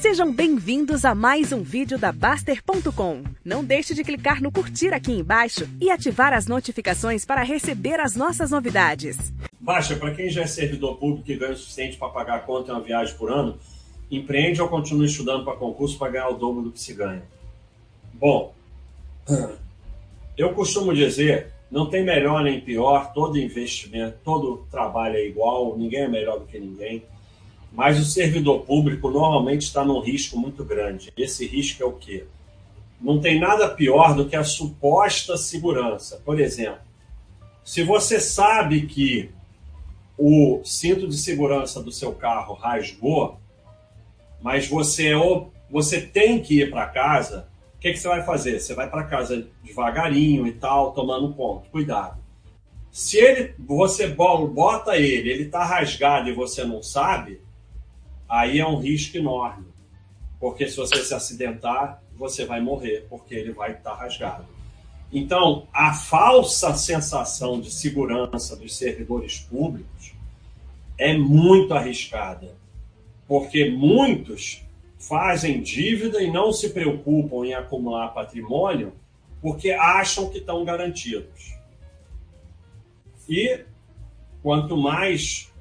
Sejam 0.00 0.32
bem-vindos 0.32 1.04
a 1.04 1.12
mais 1.12 1.52
um 1.52 1.60
vídeo 1.60 1.98
da 1.98 2.12
Baster.com. 2.12 3.24
Não 3.44 3.64
deixe 3.64 3.94
de 3.94 4.04
clicar 4.04 4.40
no 4.40 4.52
curtir 4.52 4.94
aqui 4.94 5.10
embaixo 5.10 5.68
e 5.80 5.90
ativar 5.90 6.32
as 6.32 6.46
notificações 6.46 7.24
para 7.24 7.42
receber 7.42 7.98
as 7.98 8.14
nossas 8.14 8.52
novidades. 8.52 9.16
Baixa, 9.58 9.96
para 9.96 10.14
quem 10.14 10.30
já 10.30 10.42
é 10.42 10.46
servidor 10.46 10.98
público 10.98 11.28
e 11.28 11.36
ganha 11.36 11.52
o 11.52 11.56
suficiente 11.56 11.96
para 11.96 12.10
pagar 12.10 12.36
a 12.36 12.40
conta 12.40 12.70
em 12.70 12.74
uma 12.76 12.80
viagem 12.80 13.16
por 13.16 13.28
ano, 13.28 13.58
empreende 14.08 14.62
ou 14.62 14.68
continua 14.68 15.04
estudando 15.04 15.44
para 15.44 15.56
concurso 15.56 15.98
para 15.98 16.12
ganhar 16.12 16.28
o 16.28 16.34
dobro 16.34 16.62
do 16.62 16.70
que 16.70 16.80
se 16.80 16.94
ganha? 16.94 17.24
Bom, 18.14 18.54
eu 20.38 20.54
costumo 20.54 20.94
dizer, 20.94 21.48
não 21.68 21.90
tem 21.90 22.04
melhor 22.04 22.44
nem 22.44 22.60
pior, 22.60 23.12
todo 23.12 23.36
investimento, 23.36 24.16
todo 24.22 24.64
trabalho 24.70 25.16
é 25.16 25.26
igual, 25.26 25.76
ninguém 25.76 26.02
é 26.02 26.08
melhor 26.08 26.38
do 26.38 26.46
que 26.46 26.60
ninguém. 26.60 27.02
Mas 27.72 27.98
o 27.98 28.04
servidor 28.04 28.60
público 28.60 29.10
normalmente 29.10 29.62
está 29.62 29.84
num 29.84 30.00
risco 30.00 30.38
muito 30.38 30.64
grande. 30.64 31.12
Esse 31.16 31.46
risco 31.46 31.82
é 31.82 31.86
o 31.86 31.92
quê? 31.92 32.24
Não 33.00 33.20
tem 33.20 33.38
nada 33.38 33.68
pior 33.68 34.14
do 34.14 34.28
que 34.28 34.34
a 34.34 34.42
suposta 34.42 35.36
segurança. 35.36 36.20
Por 36.24 36.40
exemplo, 36.40 36.80
se 37.64 37.82
você 37.82 38.18
sabe 38.18 38.86
que 38.86 39.30
o 40.16 40.60
cinto 40.64 41.06
de 41.06 41.16
segurança 41.16 41.82
do 41.82 41.92
seu 41.92 42.12
carro 42.12 42.54
rasgou, 42.54 43.38
mas 44.40 44.66
você, 44.66 45.12
é 45.12 45.46
você 45.70 46.00
tem 46.00 46.40
que 46.40 46.60
ir 46.62 46.70
para 46.70 46.86
casa, 46.86 47.48
o 47.76 47.78
que, 47.78 47.92
que 47.92 47.98
você 47.98 48.08
vai 48.08 48.24
fazer? 48.24 48.58
Você 48.58 48.74
vai 48.74 48.90
para 48.90 49.04
casa 49.04 49.46
devagarinho 49.62 50.46
e 50.46 50.52
tal, 50.52 50.92
tomando 50.92 51.32
conta. 51.34 51.68
Cuidado. 51.70 52.18
Se 52.90 53.18
ele, 53.18 53.54
você 53.58 54.08
bota 54.08 54.96
ele, 54.96 55.30
ele 55.30 55.44
está 55.44 55.64
rasgado 55.64 56.28
e 56.28 56.34
você 56.34 56.64
não 56.64 56.82
sabe, 56.82 57.40
aí 58.28 58.60
é 58.60 58.66
um 58.66 58.78
risco 58.78 59.16
enorme. 59.16 59.66
Porque 60.38 60.68
se 60.68 60.76
você 60.76 61.02
se 61.04 61.14
acidentar, 61.14 62.02
você 62.16 62.44
vai 62.44 62.60
morrer, 62.60 63.06
porque 63.08 63.34
ele 63.34 63.52
vai 63.52 63.72
estar 63.72 63.94
rasgado. 63.94 64.46
Então, 65.12 65.66
a 65.72 65.94
falsa 65.94 66.74
sensação 66.74 67.60
de 67.60 67.70
segurança 67.70 68.54
dos 68.54 68.76
servidores 68.76 69.40
públicos 69.40 70.12
é 70.98 71.16
muito 71.16 71.72
arriscada, 71.72 72.54
porque 73.26 73.70
muitos 73.70 74.62
fazem 74.98 75.62
dívida 75.62 76.20
e 76.20 76.30
não 76.30 76.52
se 76.52 76.70
preocupam 76.70 77.46
em 77.46 77.54
acumular 77.54 78.08
patrimônio 78.08 78.92
porque 79.40 79.70
acham 79.70 80.28
que 80.28 80.38
estão 80.38 80.64
garantidos. 80.64 81.54
E 83.28 83.64
quanto 84.42 84.76
mais 84.76 85.52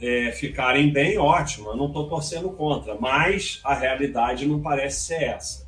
é, 0.00 0.30
ficarem 0.32 0.92
bem, 0.92 1.18
ótimo, 1.18 1.70
eu 1.70 1.76
não 1.76 1.86
estou 1.86 2.08
torcendo 2.08 2.50
contra, 2.50 2.94
mas 2.94 3.60
a 3.64 3.74
realidade 3.74 4.46
não 4.46 4.60
parece 4.60 5.00
ser 5.00 5.22
essa. 5.22 5.66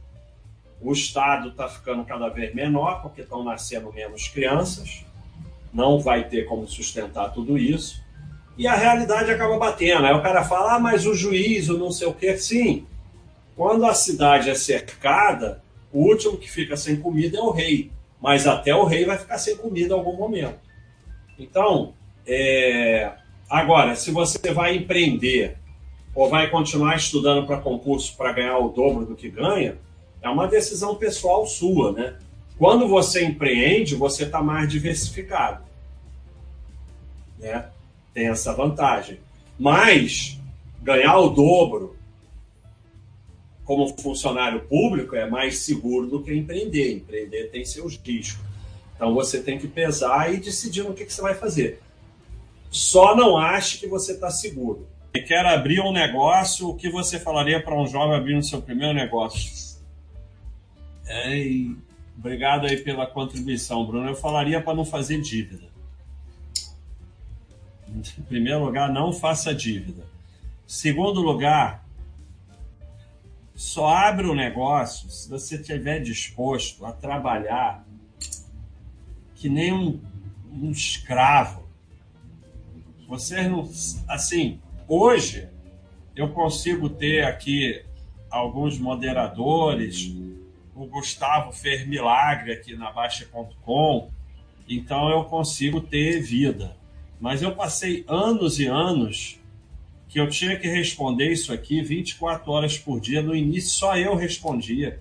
O 0.80 0.92
Estado 0.92 1.48
está 1.48 1.68
ficando 1.68 2.04
cada 2.04 2.28
vez 2.28 2.54
menor, 2.54 3.02
porque 3.02 3.22
estão 3.22 3.44
nascendo 3.44 3.92
menos 3.92 4.28
crianças, 4.28 5.04
não 5.72 5.98
vai 5.98 6.28
ter 6.28 6.46
como 6.46 6.66
sustentar 6.66 7.32
tudo 7.32 7.58
isso, 7.58 8.02
e 8.56 8.66
a 8.66 8.74
realidade 8.74 9.30
acaba 9.30 9.58
batendo. 9.58 10.06
Aí 10.06 10.14
o 10.14 10.22
cara 10.22 10.44
fala, 10.44 10.74
ah, 10.76 10.78
mas 10.78 11.06
o 11.06 11.14
juiz, 11.14 11.68
o 11.68 11.78
não 11.78 11.90
sei 11.90 12.06
o 12.06 12.14
quê. 12.14 12.36
Sim, 12.36 12.86
quando 13.56 13.84
a 13.84 13.94
cidade 13.94 14.48
é 14.50 14.54
cercada, 14.54 15.62
o 15.92 16.02
último 16.02 16.36
que 16.36 16.50
fica 16.50 16.76
sem 16.76 16.96
comida 16.96 17.38
é 17.38 17.40
o 17.40 17.50
rei, 17.50 17.90
mas 18.20 18.46
até 18.46 18.74
o 18.74 18.84
rei 18.84 19.04
vai 19.04 19.18
ficar 19.18 19.38
sem 19.38 19.56
comida 19.56 19.94
em 19.94 19.98
algum 19.98 20.16
momento. 20.16 20.58
Então, 21.38 21.94
é, 22.26 23.10
Agora, 23.50 23.96
se 23.96 24.12
você 24.12 24.52
vai 24.52 24.76
empreender 24.76 25.58
ou 26.14 26.30
vai 26.30 26.48
continuar 26.48 26.94
estudando 26.94 27.44
para 27.44 27.58
concurso 27.58 28.16
para 28.16 28.32
ganhar 28.32 28.58
o 28.58 28.68
dobro 28.68 29.04
do 29.04 29.16
que 29.16 29.28
ganha, 29.28 29.76
é 30.22 30.28
uma 30.28 30.46
decisão 30.46 30.94
pessoal 30.94 31.44
sua, 31.44 31.90
né? 31.90 32.16
Quando 32.56 32.86
você 32.86 33.24
empreende, 33.24 33.96
você 33.96 34.22
está 34.22 34.40
mais 34.40 34.68
diversificado. 34.68 35.64
Né? 37.40 37.66
Tem 38.14 38.28
essa 38.28 38.52
vantagem. 38.52 39.18
Mas 39.58 40.38
ganhar 40.80 41.18
o 41.18 41.30
dobro 41.30 41.96
como 43.64 43.88
funcionário 43.98 44.60
público 44.60 45.16
é 45.16 45.28
mais 45.28 45.58
seguro 45.58 46.06
do 46.06 46.22
que 46.22 46.32
empreender. 46.32 46.92
Empreender 46.92 47.50
tem 47.50 47.64
seus 47.64 47.96
riscos. 47.96 48.44
Então 48.94 49.12
você 49.12 49.42
tem 49.42 49.58
que 49.58 49.66
pesar 49.66 50.32
e 50.32 50.36
decidir 50.36 50.84
no 50.84 50.94
que, 50.94 51.04
que 51.04 51.12
você 51.12 51.22
vai 51.22 51.34
fazer. 51.34 51.80
Só 52.70 53.16
não 53.16 53.36
ache 53.36 53.78
que 53.78 53.88
você 53.88 54.12
está 54.12 54.30
seguro. 54.30 54.88
E 55.12 55.20
quer 55.20 55.44
abrir 55.44 55.80
um 55.80 55.92
negócio, 55.92 56.68
o 56.68 56.76
que 56.76 56.88
você 56.88 57.18
falaria 57.18 57.60
para 57.60 57.74
um 57.74 57.86
jovem 57.86 58.16
abrir 58.16 58.36
o 58.36 58.42
seu 58.42 58.62
primeiro 58.62 58.94
negócio? 58.94 59.50
obrigado 62.16 62.66
aí 62.66 62.76
pela 62.76 63.06
contribuição, 63.06 63.84
Bruno. 63.84 64.08
Eu 64.08 64.14
falaria 64.14 64.60
para 64.60 64.74
não 64.74 64.84
fazer 64.84 65.20
dívida. 65.20 65.68
Em 67.88 68.22
primeiro 68.22 68.64
lugar, 68.64 68.88
não 68.88 69.12
faça 69.12 69.52
dívida. 69.52 70.04
Segundo 70.64 71.20
lugar, 71.20 71.84
só 73.56 73.88
abre 73.88 74.28
o 74.28 74.34
negócio 74.34 75.10
se 75.10 75.28
você 75.28 75.56
estiver 75.56 75.98
disposto 75.98 76.86
a 76.86 76.92
trabalhar 76.92 77.84
que 79.34 79.48
nem 79.48 79.72
um, 79.72 80.00
um 80.52 80.70
escravo 80.70 81.69
vocês 83.10 83.50
não. 83.50 83.68
Assim, 84.08 84.60
hoje 84.86 85.48
eu 86.14 86.28
consigo 86.28 86.88
ter 86.88 87.24
aqui 87.24 87.84
alguns 88.30 88.78
moderadores, 88.78 90.14
o 90.76 90.86
Gustavo 90.86 91.52
fez 91.52 91.84
milagre 91.86 92.52
aqui 92.52 92.76
na 92.76 92.92
Baixa.com, 92.92 94.10
então 94.68 95.10
eu 95.10 95.24
consigo 95.24 95.80
ter 95.80 96.22
vida. 96.22 96.76
Mas 97.20 97.42
eu 97.42 97.54
passei 97.54 98.04
anos 98.06 98.60
e 98.60 98.66
anos 98.66 99.40
que 100.08 100.20
eu 100.20 100.28
tinha 100.28 100.56
que 100.56 100.68
responder 100.68 101.32
isso 101.32 101.52
aqui 101.52 101.82
24 101.82 102.50
horas 102.50 102.78
por 102.78 103.00
dia. 103.00 103.20
No 103.20 103.34
início, 103.34 103.70
só 103.70 103.96
eu 103.96 104.14
respondia. 104.14 105.00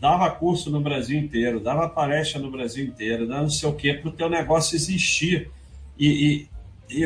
Dava 0.00 0.30
curso 0.30 0.70
no 0.70 0.80
Brasil 0.80 1.18
inteiro, 1.18 1.60
dava 1.60 1.88
palestra 1.88 2.40
no 2.40 2.50
Brasil 2.50 2.86
inteiro, 2.86 3.28
dando 3.28 3.42
não 3.42 3.50
sei 3.50 3.68
o 3.68 3.74
quê, 3.74 3.92
para 3.92 4.08
o 4.08 4.12
teu 4.12 4.30
negócio 4.30 4.74
existir. 4.74 5.50
E, 5.98 6.08
e 6.08 6.48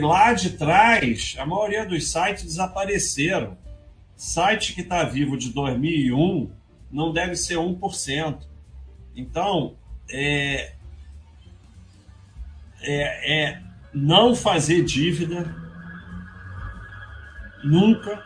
lá 0.01 0.33
de 0.33 0.51
trás, 0.51 1.37
a 1.39 1.45
maioria 1.45 1.85
dos 1.85 2.11
sites 2.11 2.45
desapareceram. 2.45 3.57
Site 4.17 4.73
que 4.73 4.81
está 4.81 5.05
vivo 5.05 5.37
de 5.37 5.51
2001 5.51 6.51
não 6.91 7.13
deve 7.13 7.37
ser 7.37 7.57
1%. 7.57 8.39
Então, 9.15 9.77
é, 10.09 10.75
é, 12.81 13.43
é 13.43 13.63
não 13.93 14.35
fazer 14.35 14.85
dívida 14.85 15.55
nunca. 17.63 18.25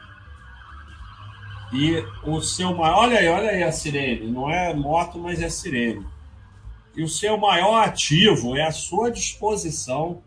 E 1.73 2.03
o 2.25 2.41
seu 2.41 2.75
maior. 2.75 2.99
Olha 2.99 3.19
aí, 3.19 3.29
olha 3.29 3.51
aí 3.51 3.63
a 3.63 3.73
sirene. 3.73 4.31
Não 4.31 4.51
é 4.51 4.73
moto, 4.73 5.19
mas 5.19 5.43
é 5.43 5.49
sirene. 5.49 6.07
E 6.97 7.03
o 7.03 7.09
seu 7.09 7.37
maior 7.37 7.85
ativo 7.85 8.57
é 8.57 8.63
a 8.63 8.73
sua 8.73 9.11
disposição 9.11 10.23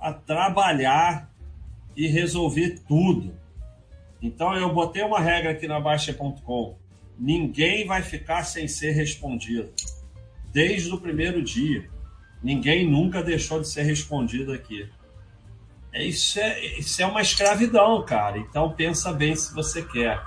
a 0.00 0.12
trabalhar 0.12 1.30
e 1.96 2.06
resolver 2.06 2.80
tudo. 2.86 3.34
Então 4.22 4.54
eu 4.54 4.72
botei 4.72 5.02
uma 5.02 5.20
regra 5.20 5.50
aqui 5.50 5.66
na 5.66 5.80
Baixa.com. 5.80 6.76
Ninguém 7.18 7.86
vai 7.86 8.02
ficar 8.02 8.44
sem 8.44 8.68
ser 8.68 8.92
respondido. 8.92 9.72
Desde 10.52 10.92
o 10.92 11.00
primeiro 11.00 11.42
dia. 11.42 11.88
Ninguém 12.42 12.88
nunca 12.88 13.22
deixou 13.22 13.60
de 13.60 13.68
ser 13.68 13.82
respondido 13.82 14.52
aqui. 14.52 14.88
É, 15.92 16.04
isso, 16.04 16.38
é, 16.38 16.78
isso 16.78 17.02
é 17.02 17.06
uma 17.06 17.20
escravidão, 17.20 18.04
cara. 18.04 18.38
Então 18.38 18.70
pensa 18.70 19.12
bem 19.12 19.34
se 19.34 19.52
você 19.52 19.82
quer. 19.82 20.22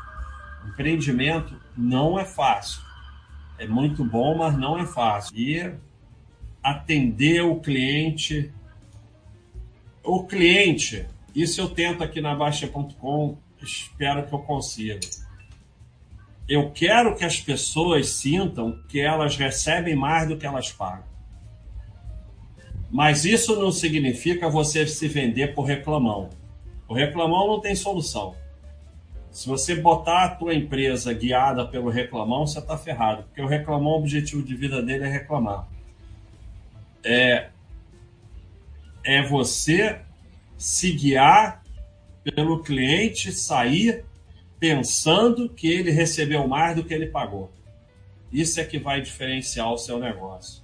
Empreendimento 0.68 1.56
não 1.78 2.20
é 2.20 2.26
fácil. 2.26 2.82
É 3.58 3.66
muito 3.66 4.04
bom, 4.04 4.38
mas 4.38 4.58
não 4.58 4.78
é 4.78 4.86
fácil. 4.86 5.36
E 5.36 5.74
atender 6.62 7.42
o 7.42 7.60
cliente 7.60 8.52
o 10.04 10.24
cliente, 10.26 11.06
isso 11.36 11.62
eu 11.62 11.70
tento 11.70 12.04
aqui 12.04 12.22
na 12.22 12.36
Baixa.com, 12.36 13.38
espero 13.62 14.26
que 14.28 14.34
eu 14.34 14.40
consiga. 14.40 15.00
Eu 16.48 16.72
quero 16.72 17.16
que 17.16 17.24
as 17.24 17.40
pessoas 17.40 18.10
sintam 18.10 18.82
que 18.90 19.00
elas 19.00 19.38
recebem 19.38 19.96
mais 19.96 20.28
do 20.28 20.38
que 20.38 20.46
elas 20.46 20.72
pagam. 20.72 21.06
Mas 22.92 23.24
isso 23.24 23.56
não 23.56 23.72
significa 23.72 24.50
você 24.50 24.86
se 24.86 25.08
vender 25.08 25.54
por 25.56 25.64
reclamão. 25.64 26.30
O 26.90 26.94
reclamão 26.94 27.48
não 27.48 27.62
tem 27.62 27.74
solução. 27.74 28.36
Se 29.32 29.48
você 29.48 29.76
botar 29.76 30.26
a 30.26 30.30
tua 30.36 30.54
empresa 30.54 31.14
guiada 31.14 31.66
pelo 31.66 31.90
reclamão, 31.90 32.46
você 32.46 32.60
está 32.60 32.78
ferrado, 32.78 33.24
porque 33.24 33.42
o 33.42 33.48
reclamão, 33.48 33.94
o 33.94 34.00
objetivo 34.00 34.44
de 34.44 34.54
vida 34.56 34.82
dele 34.82 35.06
é 35.06 35.08
reclamar. 35.08 35.70
É, 37.02 37.48
é 39.04 39.22
você 39.22 40.00
se 40.58 40.92
guiar 40.92 41.64
pelo 42.24 42.62
cliente 42.62 43.32
sair 43.32 44.06
pensando 44.60 45.50
que 45.50 45.68
ele 45.68 45.90
recebeu 45.90 46.48
mais 46.48 46.76
do 46.76 46.84
que 46.84 46.94
ele 46.94 47.08
pagou. 47.08 47.52
Isso 48.32 48.60
é 48.60 48.64
que 48.64 48.78
vai 48.78 49.02
diferenciar 49.02 49.72
o 49.74 49.78
seu 49.78 50.00
negócio. 50.00 50.64